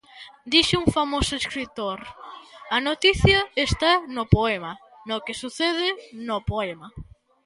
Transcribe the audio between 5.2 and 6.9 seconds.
que sucede no poema.